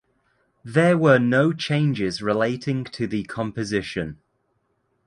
[0.65, 4.17] There were no changes relating to the composition.